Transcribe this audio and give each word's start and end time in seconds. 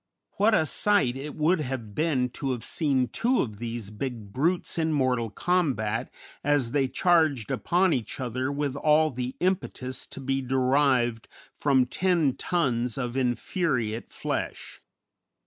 What 0.37 0.55
a 0.55 0.65
sight 0.65 1.15
it 1.15 1.35
would 1.35 1.59
have 1.59 1.93
been 1.93 2.29
to 2.31 2.53
have 2.53 2.63
seen 2.63 3.09
two 3.09 3.43
of 3.43 3.59
these 3.59 3.91
big 3.91 4.33
brutes 4.33 4.79
in 4.79 4.91
mortal 4.93 5.29
combat 5.29 6.11
as 6.43 6.71
they 6.71 6.87
charged 6.87 7.51
upon 7.51 7.93
each 7.93 8.19
other 8.19 8.51
with 8.51 8.75
all 8.75 9.11
the 9.11 9.35
impetus 9.39 10.07
to 10.07 10.19
be 10.19 10.41
derived 10.41 11.27
from 11.53 11.85
ten 11.85 12.35
tons 12.35 12.97
of 12.97 13.15
infuriate 13.15 14.09
flesh! 14.09 14.81